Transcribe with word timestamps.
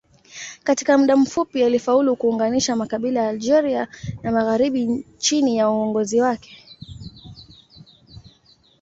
Katika 0.63 0.97
muda 0.97 1.17
mfupi 1.17 1.63
alifaulu 1.63 2.15
kuunganisha 2.15 2.75
makabila 2.75 3.21
ya 3.21 3.29
Algeria 3.29 3.87
ya 4.23 4.31
magharibi 4.31 5.05
chini 5.17 5.57
ya 5.57 5.69
uongozi 5.69 6.21
wake. 6.21 6.57